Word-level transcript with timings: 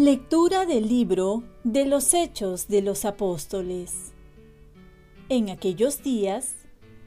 Lectura 0.00 0.64
del 0.64 0.86
libro 0.86 1.42
de 1.64 1.84
los 1.84 2.14
Hechos 2.14 2.68
de 2.68 2.82
los 2.82 3.04
Apóstoles. 3.04 4.12
En 5.28 5.50
aquellos 5.50 6.04
días, 6.04 6.54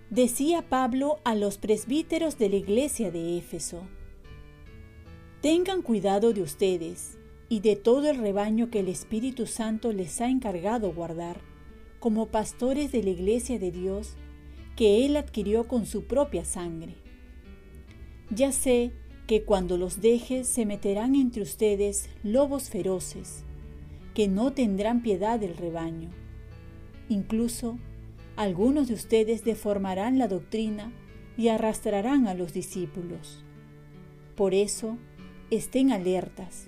decía 0.09 0.67
Pablo 0.67 1.19
a 1.23 1.33
los 1.33 1.57
presbíteros 1.57 2.37
de 2.37 2.49
la 2.49 2.57
iglesia 2.57 3.09
de 3.09 3.37
Éfeso, 3.37 3.83
Tengan 5.39 5.83
cuidado 5.83 6.33
de 6.33 6.41
ustedes 6.41 7.17
y 7.47 7.61
de 7.61 7.77
todo 7.77 8.09
el 8.09 8.17
rebaño 8.17 8.69
que 8.69 8.81
el 8.81 8.89
Espíritu 8.89 9.47
Santo 9.47 9.93
les 9.93 10.19
ha 10.19 10.27
encargado 10.27 10.91
guardar, 10.91 11.39
como 12.01 12.25
pastores 12.25 12.91
de 12.91 13.03
la 13.03 13.11
iglesia 13.11 13.57
de 13.57 13.71
Dios, 13.71 14.17
que 14.75 15.05
Él 15.05 15.15
adquirió 15.15 15.65
con 15.65 15.85
su 15.85 16.07
propia 16.07 16.43
sangre. 16.43 16.95
Ya 18.29 18.51
sé 18.51 18.91
que 19.27 19.43
cuando 19.43 19.77
los 19.77 20.01
deje 20.01 20.43
se 20.43 20.65
meterán 20.65 21.15
entre 21.15 21.41
ustedes 21.41 22.09
lobos 22.23 22.69
feroces, 22.69 23.43
que 24.13 24.27
no 24.27 24.51
tendrán 24.51 25.01
piedad 25.01 25.39
del 25.39 25.55
rebaño. 25.55 26.09
Incluso 27.07 27.77
algunos 28.35 28.87
de 28.87 28.93
ustedes 28.93 29.43
deformarán 29.43 30.17
la 30.17 30.27
doctrina 30.27 30.91
y 31.37 31.47
arrastrarán 31.47 32.27
a 32.27 32.33
los 32.33 32.53
discípulos. 32.53 33.43
Por 34.35 34.53
eso, 34.53 34.97
estén 35.49 35.91
alertas. 35.91 36.67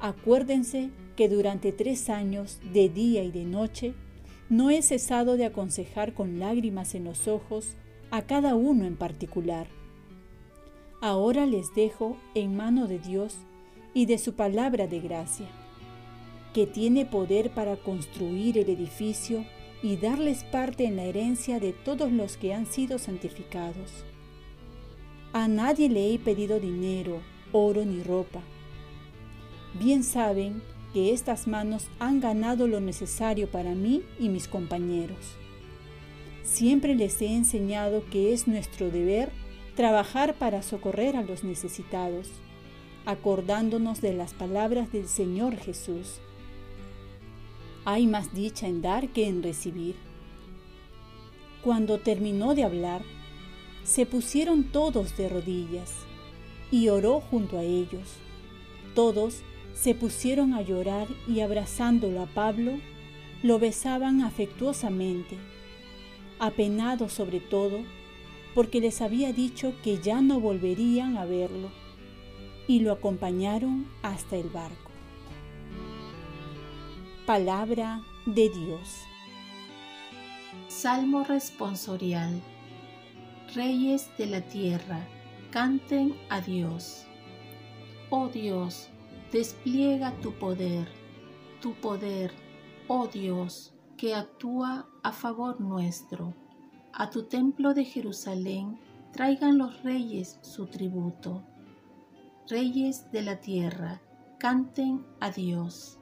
Acuérdense 0.00 0.90
que 1.16 1.28
durante 1.28 1.72
tres 1.72 2.10
años, 2.10 2.60
de 2.72 2.88
día 2.88 3.24
y 3.24 3.30
de 3.30 3.44
noche, 3.44 3.94
no 4.48 4.70
he 4.70 4.82
cesado 4.82 5.36
de 5.36 5.46
aconsejar 5.46 6.12
con 6.12 6.38
lágrimas 6.38 6.94
en 6.94 7.04
los 7.04 7.28
ojos 7.28 7.76
a 8.10 8.22
cada 8.22 8.54
uno 8.54 8.84
en 8.84 8.96
particular 8.96 9.66
ahora 11.04 11.44
les 11.44 11.74
dejo 11.74 12.16
en 12.34 12.56
mano 12.56 12.86
de 12.86 12.98
Dios 12.98 13.36
y 13.92 14.06
de 14.06 14.16
su 14.16 14.32
palabra 14.32 14.86
de 14.86 15.00
gracia, 15.00 15.46
que 16.54 16.66
tiene 16.66 17.04
poder 17.04 17.50
para 17.50 17.76
construir 17.76 18.56
el 18.56 18.70
edificio 18.70 19.44
y 19.82 19.98
darles 19.98 20.44
parte 20.44 20.86
en 20.86 20.96
la 20.96 21.04
herencia 21.04 21.60
de 21.60 21.74
todos 21.74 22.10
los 22.10 22.38
que 22.38 22.54
han 22.54 22.64
sido 22.64 22.98
santificados. 22.98 24.06
A 25.34 25.46
nadie 25.46 25.90
le 25.90 26.14
he 26.14 26.18
pedido 26.18 26.58
dinero, 26.58 27.20
oro 27.52 27.84
ni 27.84 28.02
ropa. 28.02 28.40
Bien 29.78 30.04
saben 30.04 30.62
que 30.94 31.12
estas 31.12 31.46
manos 31.46 31.88
han 31.98 32.18
ganado 32.18 32.66
lo 32.66 32.80
necesario 32.80 33.50
para 33.50 33.74
mí 33.74 34.04
y 34.18 34.30
mis 34.30 34.48
compañeros. 34.48 35.36
Siempre 36.44 36.94
les 36.94 37.20
he 37.20 37.26
enseñado 37.26 38.02
que 38.10 38.32
es 38.32 38.48
nuestro 38.48 38.90
deber 38.90 39.43
trabajar 39.74 40.34
para 40.34 40.62
socorrer 40.62 41.16
a 41.16 41.22
los 41.22 41.44
necesitados, 41.44 42.28
acordándonos 43.06 44.00
de 44.00 44.14
las 44.14 44.32
palabras 44.32 44.92
del 44.92 45.08
Señor 45.08 45.56
Jesús. 45.56 46.20
Hay 47.84 48.06
más 48.06 48.32
dicha 48.32 48.66
en 48.66 48.80
dar 48.82 49.08
que 49.08 49.28
en 49.28 49.42
recibir. 49.42 49.96
Cuando 51.62 51.98
terminó 51.98 52.54
de 52.54 52.64
hablar, 52.64 53.02
se 53.82 54.06
pusieron 54.06 54.64
todos 54.64 55.16
de 55.16 55.28
rodillas 55.28 55.92
y 56.70 56.88
oró 56.88 57.20
junto 57.20 57.58
a 57.58 57.62
ellos. 57.62 58.16
Todos 58.94 59.42
se 59.74 59.94
pusieron 59.94 60.54
a 60.54 60.62
llorar 60.62 61.08
y 61.28 61.40
abrazándolo 61.40 62.22
a 62.22 62.26
Pablo, 62.26 62.78
lo 63.42 63.58
besaban 63.58 64.22
afectuosamente. 64.22 65.36
Apenado 66.38 67.08
sobre 67.08 67.40
todo, 67.40 67.80
porque 68.54 68.80
les 68.80 69.00
había 69.00 69.32
dicho 69.32 69.74
que 69.82 69.98
ya 69.98 70.20
no 70.20 70.40
volverían 70.40 71.16
a 71.16 71.24
verlo, 71.24 71.70
y 72.66 72.80
lo 72.80 72.92
acompañaron 72.92 73.86
hasta 74.02 74.36
el 74.36 74.48
barco. 74.48 74.90
Palabra 77.26 78.02
de 78.26 78.48
Dios. 78.50 79.02
Salmo 80.68 81.24
responsorial. 81.24 82.40
Reyes 83.54 84.10
de 84.18 84.26
la 84.26 84.40
tierra, 84.40 85.06
canten 85.50 86.16
a 86.28 86.40
Dios. 86.40 87.06
Oh 88.10 88.28
Dios, 88.28 88.88
despliega 89.32 90.12
tu 90.20 90.32
poder, 90.32 90.88
tu 91.60 91.74
poder, 91.74 92.32
oh 92.88 93.06
Dios, 93.06 93.74
que 93.96 94.14
actúa 94.14 94.88
a 95.02 95.12
favor 95.12 95.60
nuestro 95.60 96.34
a 96.96 97.10
tu 97.10 97.24
templo 97.24 97.74
de 97.74 97.84
Jerusalén 97.84 98.78
traigan 99.12 99.58
los 99.58 99.82
reyes 99.82 100.38
su 100.42 100.66
tributo. 100.66 101.42
Reyes 102.48 103.10
de 103.10 103.22
la 103.22 103.40
tierra, 103.40 104.00
canten 104.38 105.04
a 105.18 105.30
Dios. 105.30 105.98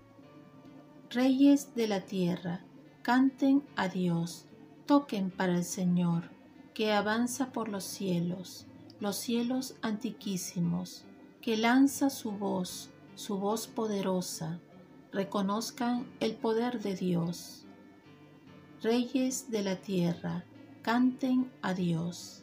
Reyes 1.08 1.74
de 1.74 1.88
la 1.88 2.02
tierra, 2.02 2.64
canten 3.00 3.62
a 3.74 3.88
Dios, 3.88 4.46
toquen 4.84 5.30
para 5.30 5.56
el 5.56 5.64
Señor, 5.64 6.30
que 6.74 6.92
avanza 6.92 7.52
por 7.52 7.68
los 7.68 7.84
cielos, 7.84 8.66
los 9.00 9.16
cielos 9.16 9.76
antiquísimos, 9.80 11.04
que 11.40 11.56
lanza 11.56 12.10
su 12.10 12.32
voz, 12.32 12.90
su 13.14 13.38
voz 13.38 13.66
poderosa, 13.66 14.60
reconozcan 15.10 16.06
el 16.20 16.34
poder 16.34 16.80
de 16.80 16.96
Dios. 16.96 17.66
Reyes 18.82 19.50
de 19.50 19.62
la 19.62 19.76
tierra, 19.76 20.44
canten 20.82 21.48
a 21.62 21.74
Dios. 21.74 22.42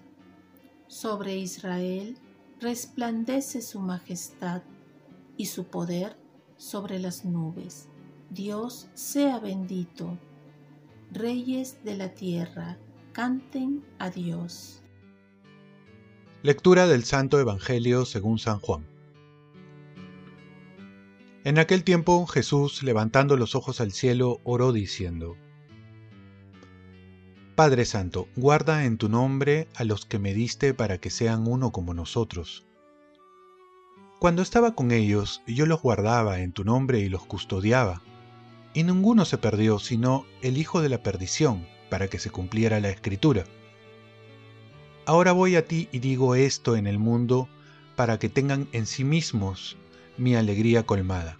Sobre 0.87 1.37
Israel 1.37 2.17
resplandece 2.61 3.61
su 3.61 3.81
majestad 3.81 4.63
y 5.35 5.47
su 5.47 5.65
poder 5.65 6.15
sobre 6.55 6.99
las 6.99 7.25
nubes. 7.25 7.89
Dios 8.29 8.87
sea 8.93 9.39
bendito. 9.39 10.17
Reyes 11.11 11.83
de 11.83 11.97
la 11.97 12.13
tierra, 12.13 12.77
canten 13.11 13.83
a 13.99 14.09
Dios. 14.09 14.81
Lectura 16.41 16.87
del 16.87 17.03
Santo 17.03 17.39
Evangelio 17.39 18.05
según 18.05 18.39
San 18.39 18.59
Juan. 18.59 18.85
En 21.43 21.59
aquel 21.59 21.83
tiempo 21.83 22.25
Jesús, 22.25 22.83
levantando 22.83 23.35
los 23.35 23.55
ojos 23.55 23.81
al 23.81 23.91
cielo, 23.91 24.39
oró 24.45 24.71
diciendo, 24.71 25.35
Padre 27.59 27.83
Santo, 27.83 28.29
guarda 28.37 28.85
en 28.85 28.97
tu 28.97 29.09
nombre 29.09 29.67
a 29.75 29.83
los 29.83 30.05
que 30.05 30.17
me 30.17 30.33
diste 30.33 30.73
para 30.73 30.97
que 30.97 31.09
sean 31.09 31.45
uno 31.45 31.73
como 31.73 31.93
nosotros. 31.93 32.65
Cuando 34.17 34.41
estaba 34.41 34.75
con 34.75 34.91
ellos, 34.91 35.41
yo 35.45 35.65
los 35.65 35.81
guardaba 35.81 36.39
en 36.39 36.53
tu 36.53 36.63
nombre 36.63 36.99
y 36.99 37.09
los 37.09 37.25
custodiaba, 37.25 38.01
y 38.73 38.83
ninguno 38.83 39.25
se 39.25 39.37
perdió 39.37 39.77
sino 39.77 40.25
el 40.41 40.57
hijo 40.57 40.81
de 40.81 40.87
la 40.87 41.03
perdición, 41.03 41.67
para 41.89 42.07
que 42.07 42.17
se 42.17 42.29
cumpliera 42.29 42.79
la 42.79 42.91
escritura. 42.91 43.43
Ahora 45.05 45.33
voy 45.33 45.57
a 45.57 45.65
ti 45.65 45.89
y 45.91 45.99
digo 45.99 46.35
esto 46.35 46.77
en 46.77 46.87
el 46.87 46.97
mundo, 46.97 47.49
para 47.97 48.19
que 48.19 48.29
tengan 48.29 48.69
en 48.71 48.85
sí 48.85 49.03
mismos 49.03 49.75
mi 50.17 50.33
alegría 50.33 50.85
colmada. 50.85 51.37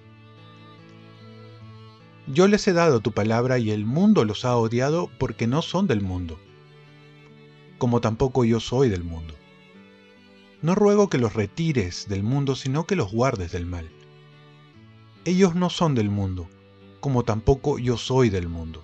Yo 2.31 2.47
les 2.47 2.67
he 2.67 2.73
dado 2.73 2.99
tu 2.99 3.11
palabra 3.11 3.57
y 3.57 3.71
el 3.71 3.85
mundo 3.85 4.23
los 4.23 4.45
ha 4.45 4.55
odiado 4.55 5.09
porque 5.17 5.47
no 5.47 5.63
son 5.63 5.87
del 5.87 6.01
mundo, 6.01 6.39
como 7.79 8.01
tampoco 8.01 8.45
yo 8.45 8.59
soy 8.59 8.87
del 8.87 9.03
mundo. 9.03 9.33
No 10.61 10.75
ruego 10.75 11.09
que 11.09 11.17
los 11.17 11.33
retires 11.33 12.07
del 12.07 12.21
mundo, 12.21 12.55
sino 12.55 12.85
que 12.85 12.95
los 12.95 13.11
guardes 13.11 13.51
del 13.51 13.65
mal. 13.65 13.89
Ellos 15.25 15.55
no 15.55 15.71
son 15.71 15.95
del 15.95 16.11
mundo, 16.11 16.47
como 16.99 17.23
tampoco 17.23 17.79
yo 17.79 17.97
soy 17.97 18.29
del 18.29 18.47
mundo. 18.47 18.83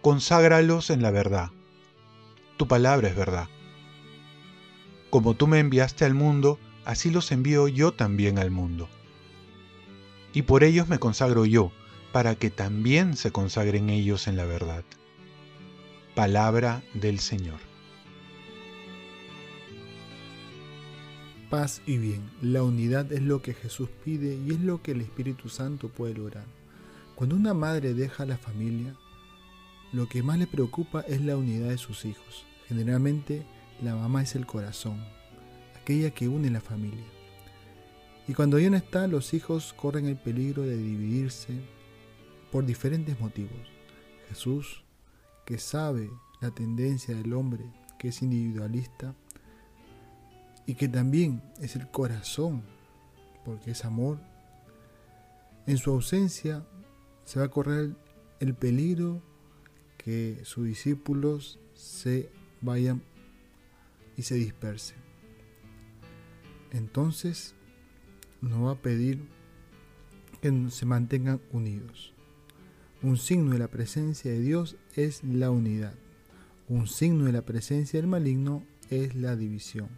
Conságralos 0.00 0.88
en 0.88 1.02
la 1.02 1.10
verdad. 1.10 1.50
Tu 2.56 2.66
palabra 2.66 3.08
es 3.08 3.16
verdad. 3.16 3.48
Como 5.10 5.34
tú 5.34 5.48
me 5.48 5.58
enviaste 5.58 6.06
al 6.06 6.14
mundo, 6.14 6.58
así 6.86 7.10
los 7.10 7.30
envío 7.30 7.68
yo 7.68 7.92
también 7.92 8.38
al 8.38 8.50
mundo. 8.50 8.88
Y 10.32 10.42
por 10.42 10.64
ellos 10.64 10.88
me 10.88 10.98
consagro 10.98 11.44
yo, 11.44 11.72
para 12.18 12.34
que 12.34 12.50
también 12.50 13.16
se 13.16 13.30
consagren 13.30 13.90
ellos 13.90 14.26
en 14.26 14.36
la 14.36 14.44
verdad. 14.44 14.82
Palabra 16.16 16.82
del 16.92 17.20
Señor. 17.20 17.60
Paz 21.48 21.80
y 21.86 21.96
bien. 21.98 22.28
La 22.42 22.64
unidad 22.64 23.12
es 23.12 23.22
lo 23.22 23.40
que 23.40 23.54
Jesús 23.54 23.88
pide 24.04 24.34
y 24.34 24.50
es 24.50 24.58
lo 24.58 24.82
que 24.82 24.90
el 24.90 25.00
Espíritu 25.00 25.48
Santo 25.48 25.90
puede 25.90 26.14
lograr. 26.14 26.46
Cuando 27.14 27.36
una 27.36 27.54
madre 27.54 27.94
deja 27.94 28.24
a 28.24 28.26
la 28.26 28.36
familia, 28.36 28.96
lo 29.92 30.08
que 30.08 30.24
más 30.24 30.40
le 30.40 30.48
preocupa 30.48 31.02
es 31.02 31.20
la 31.20 31.36
unidad 31.36 31.68
de 31.68 31.78
sus 31.78 32.04
hijos. 32.04 32.44
Generalmente 32.66 33.46
la 33.80 33.94
mamá 33.94 34.22
es 34.22 34.34
el 34.34 34.44
corazón, 34.44 35.04
aquella 35.80 36.10
que 36.10 36.26
une 36.26 36.50
la 36.50 36.60
familia. 36.60 37.06
Y 38.26 38.34
cuando 38.34 38.58
ella 38.58 38.70
no 38.70 38.76
está, 38.76 39.06
los 39.06 39.34
hijos 39.34 39.72
corren 39.72 40.06
el 40.06 40.16
peligro 40.16 40.62
de 40.62 40.76
dividirse, 40.76 41.77
por 42.50 42.64
diferentes 42.64 43.18
motivos. 43.20 43.68
Jesús, 44.28 44.84
que 45.44 45.58
sabe 45.58 46.10
la 46.40 46.50
tendencia 46.50 47.14
del 47.14 47.32
hombre, 47.32 47.64
que 47.98 48.08
es 48.08 48.22
individualista, 48.22 49.14
y 50.66 50.74
que 50.74 50.88
también 50.88 51.42
es 51.60 51.76
el 51.76 51.90
corazón, 51.90 52.62
porque 53.44 53.70
es 53.70 53.84
amor, 53.84 54.18
En 55.66 55.76
su 55.76 55.90
ausencia 55.90 56.66
se 57.26 57.40
va 57.40 57.44
a 57.44 57.50
correr 57.50 57.94
el 58.40 58.54
peligro 58.54 59.20
que 59.98 60.40
sus 60.44 60.64
discípulos 60.64 61.58
se 61.74 62.30
vayan 62.62 63.02
y 64.16 64.22
se 64.22 64.36
dispersen. 64.36 64.96
Entonces 66.70 67.54
nos 68.40 68.64
va 68.64 68.72
a 68.72 68.82
pedir 68.82 69.28
que 70.40 70.70
se 70.70 70.86
mantengan 70.86 71.40
unidos. 71.52 72.14
Un 73.00 73.16
signo 73.16 73.52
de 73.52 73.60
la 73.60 73.68
presencia 73.68 74.28
de 74.32 74.40
Dios 74.40 74.76
es 74.96 75.22
la 75.22 75.52
unidad. 75.52 75.94
Un 76.68 76.88
signo 76.88 77.26
de 77.26 77.32
la 77.32 77.42
presencia 77.42 78.00
del 78.00 78.08
maligno 78.08 78.64
es 78.90 79.14
la 79.14 79.36
división. 79.36 79.88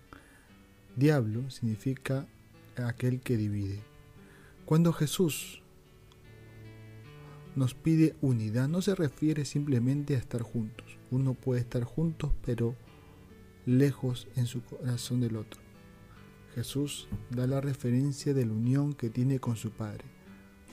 Diablo 0.96 1.48
significa 1.48 2.26
aquel 2.76 3.22
que 3.22 3.38
divide. 3.38 3.80
Cuando 4.66 4.92
Jesús 4.92 5.62
nos 7.56 7.72
pide 7.72 8.16
unidad, 8.20 8.68
no 8.68 8.82
se 8.82 8.94
refiere 8.94 9.46
simplemente 9.46 10.14
a 10.14 10.18
estar 10.18 10.42
juntos. 10.42 10.98
Uno 11.10 11.32
puede 11.32 11.62
estar 11.62 11.84
juntos, 11.84 12.32
pero 12.44 12.76
lejos 13.64 14.28
en 14.36 14.44
su 14.44 14.62
corazón 14.62 15.22
del 15.22 15.36
otro. 15.36 15.62
Jesús 16.54 17.08
da 17.30 17.46
la 17.46 17.62
referencia 17.62 18.34
de 18.34 18.44
la 18.44 18.52
unión 18.52 18.92
que 18.92 19.08
tiene 19.08 19.38
con 19.38 19.56
su 19.56 19.70
Padre, 19.70 20.04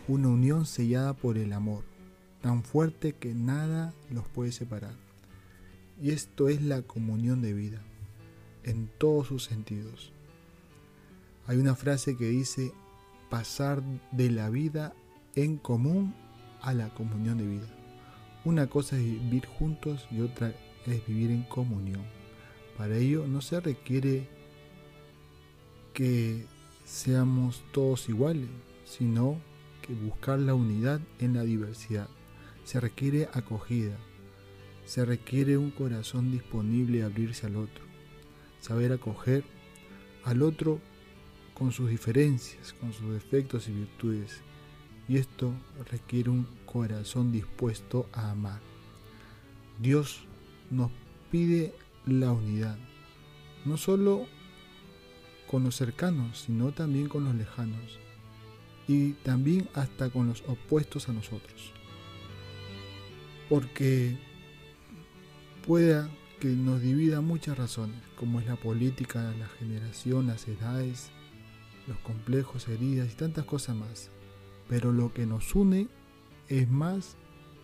una 0.10 0.28
unión 0.28 0.66
sellada 0.66 1.14
por 1.14 1.38
el 1.38 1.54
amor, 1.54 1.86
tan 2.42 2.63
fuerte 2.63 3.13
que 3.13 3.34
nada 3.34 3.94
los 4.10 4.28
puede 4.28 4.51
separar. 4.51 4.94
Y 6.01 6.12
esto 6.12 6.50
es 6.50 6.62
la 6.62 6.81
comunión 6.81 7.42
de 7.42 7.54
vida, 7.54 7.81
en 8.63 8.89
todos 8.98 9.28
sus 9.28 9.44
sentidos. 9.44 10.12
Hay 11.48 11.57
una 11.57 11.75
frase 11.75 12.18
que 12.18 12.25
dice 12.25 12.72
pasar 13.30 13.81
de 14.12 14.30
la 14.30 14.50
vida 14.50 14.94
en 15.36 15.57
común 15.57 16.13
a 16.62 16.74
la 16.74 16.94
comunión 16.94 17.38
de 17.38 17.48
vida. 17.48 17.68
Una 18.45 18.68
cosa 18.68 18.98
es 18.98 19.04
vivir 19.04 19.45
juntos 19.45 20.07
y 20.12 20.22
otra 20.22 20.54
es 20.86 21.06
vivir 21.07 21.31
en 21.31 21.44
comunión. 21.44 22.04
Para 22.78 22.98
ello 22.98 23.25
no 23.28 23.42
se 23.42 23.60
requiere 23.60 24.28
que 25.94 26.45
seamos 26.86 27.63
todos 27.72 28.07
iguales, 28.07 28.50
sino 28.86 29.40
que 29.81 29.94
buscar 29.94 30.40
la 30.40 30.54
unidad 30.54 31.01
en 31.19 31.33
la 31.33 31.44
diversidad. 31.44 32.07
Se 32.68 32.81
requiere 32.81 33.30
acogida, 33.34 33.96
se 34.84 35.06
requiere 35.06 35.58
un 35.58 35.72
corazón 35.72 36.34
disponible 36.34 37.02
a 37.02 37.06
abrirse 37.06 37.46
al 37.46 37.56
otro, 37.56 37.86
saber 38.60 38.92
acoger 38.92 39.46
al 40.25 40.42
otro 40.42 40.81
con 41.54 41.72
sus 41.72 41.90
diferencias, 41.90 42.74
con 42.74 42.92
sus 42.92 43.14
defectos 43.14 43.69
y 43.69 43.72
virtudes. 43.72 44.42
Y 45.08 45.16
esto 45.16 45.54
requiere 45.90 46.30
un 46.30 46.46
corazón 46.66 47.31
dispuesto 47.31 48.10
a 48.12 48.31
amar. 48.31 48.60
Dios 49.80 50.25
nos 50.69 50.92
pide 51.31 51.74
la 52.06 52.34
unidad, 52.34 52.78
no 53.64 53.78
solo 53.78 54.25
con 55.50 55.64
los 55.64 55.78
cercanos, 55.78 56.40
sino 56.40 56.74
también 56.74 57.08
con 57.08 57.24
los 57.24 57.34
lejanos, 57.34 57.98
y 58.90 59.14
también 59.24 59.69
hasta 59.74 60.10
con 60.10 60.28
los 60.28 60.44
opuestos 60.50 61.08
a 61.08 61.14
nosotros. 61.14 61.72
Porque 63.50 64.18
pueda 65.66 66.10
que 66.40 66.50
nos 66.50 66.82
divida 66.82 67.22
muchas 67.22 67.58
razones, 67.58 68.02
como 68.16 68.40
es 68.40 68.46
la 68.46 68.56
política, 68.56 69.34
la 69.40 69.48
generación, 69.48 70.28
las 70.28 70.48
edades, 70.48 71.10
los 71.88 71.98
complejos, 72.00 72.68
heridas 72.68 73.12
y 73.12 73.16
tantas 73.16 73.46
cosas 73.46 73.76
más. 73.76 74.10
Pero 74.70 74.92
lo 74.92 75.14
que 75.14 75.26
nos 75.26 75.56
une 75.56 75.88
es 76.50 76.70
más 76.70 77.16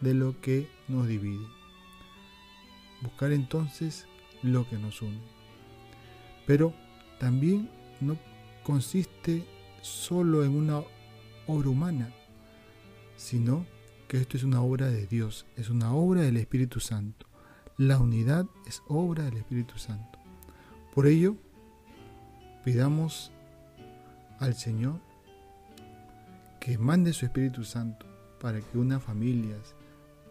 de 0.02 0.14
lo 0.14 0.40
que 0.42 0.68
nos 0.88 1.08
divide. 1.08 1.46
Buscar 3.02 3.32
entonces 3.32 4.08
lo 4.42 4.68
que 4.70 4.78
nos 4.78 5.02
une. 5.02 5.22
Pero 6.48 6.74
también 7.20 7.70
no 8.02 8.18
consiste 8.64 9.46
solo 9.82 10.44
en 10.44 10.56
una 10.56 10.82
obra 11.48 11.70
humana, 11.70 12.14
sino 13.16 13.66
que 14.08 14.18
esto 14.18 14.38
es 14.38 14.44
una 14.44 14.62
obra 14.62 14.88
de 14.88 15.08
Dios, 15.08 15.46
es 15.56 15.70
una 15.70 15.94
obra 15.94 16.22
del 16.22 16.38
Espíritu 16.38 16.80
Santo. 16.80 17.28
La 17.78 18.00
unidad 18.00 18.46
es 18.66 18.82
obra 18.88 19.24
del 19.24 19.38
Espíritu 19.38 19.78
Santo. 19.78 20.20
Por 20.94 21.08
ello, 21.08 21.36
pidamos 22.64 23.32
al 24.40 24.54
Señor 24.56 25.00
que 26.60 26.78
mande 26.78 27.14
su 27.14 27.26
Espíritu 27.26 27.64
Santo 27.64 28.06
para 28.40 28.62
que 28.62 28.78
una 28.78 29.00
familias, 29.00 29.76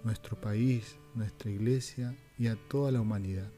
nuestro 0.04 0.40
país, 0.40 0.96
nuestra 1.14 1.50
iglesia 1.50 2.14
y 2.38 2.46
a 2.46 2.56
toda 2.68 2.92
la 2.92 3.00
humanidad. 3.00 3.50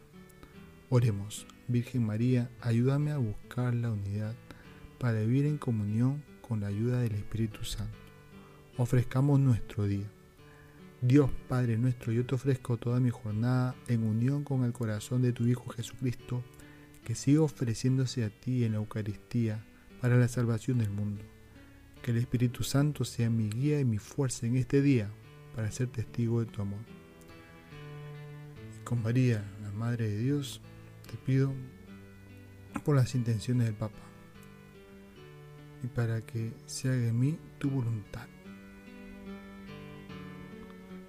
Oremos. 0.90 1.46
Virgen 1.66 2.04
María, 2.04 2.50
ayúdame 2.60 3.10
a 3.10 3.16
buscar 3.16 3.74
la 3.74 3.90
unidad 3.90 4.34
para 4.98 5.20
vivir 5.20 5.46
en 5.46 5.56
comunión 5.56 6.22
con 6.46 6.60
la 6.60 6.66
ayuda 6.66 7.00
del 7.00 7.14
Espíritu 7.14 7.64
Santo. 7.64 8.03
Ofrezcamos 8.76 9.38
nuestro 9.38 9.84
día. 9.84 10.10
Dios 11.00 11.30
Padre 11.48 11.78
nuestro, 11.78 12.10
yo 12.10 12.26
te 12.26 12.34
ofrezco 12.34 12.76
toda 12.76 12.98
mi 12.98 13.08
jornada 13.08 13.76
en 13.86 14.02
unión 14.02 14.42
con 14.42 14.64
el 14.64 14.72
corazón 14.72 15.22
de 15.22 15.32
tu 15.32 15.46
Hijo 15.46 15.70
Jesucristo, 15.70 16.42
que 17.04 17.14
siga 17.14 17.42
ofreciéndose 17.42 18.24
a 18.24 18.30
ti 18.30 18.64
en 18.64 18.72
la 18.72 18.78
Eucaristía 18.78 19.64
para 20.00 20.16
la 20.16 20.26
salvación 20.26 20.78
del 20.78 20.90
mundo. 20.90 21.22
Que 22.02 22.10
el 22.10 22.16
Espíritu 22.16 22.64
Santo 22.64 23.04
sea 23.04 23.30
mi 23.30 23.48
guía 23.48 23.78
y 23.78 23.84
mi 23.84 23.98
fuerza 23.98 24.44
en 24.44 24.56
este 24.56 24.82
día 24.82 25.08
para 25.54 25.70
ser 25.70 25.86
testigo 25.86 26.40
de 26.40 26.46
tu 26.50 26.60
amor. 26.60 26.80
Y 28.76 28.82
con 28.82 29.00
María, 29.04 29.44
la 29.62 29.70
Madre 29.70 30.08
de 30.10 30.18
Dios, 30.18 30.60
te 31.08 31.16
pido 31.16 31.52
por 32.84 32.96
las 32.96 33.14
intenciones 33.14 33.66
del 33.66 33.76
Papa 33.76 34.02
y 35.84 35.86
para 35.86 36.22
que 36.22 36.52
se 36.66 36.88
haga 36.88 37.06
en 37.06 37.20
mí 37.20 37.38
tu 37.60 37.70
voluntad. 37.70 38.26